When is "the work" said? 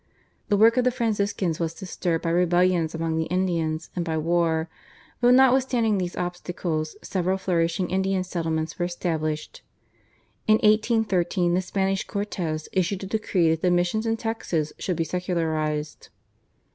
0.49-0.77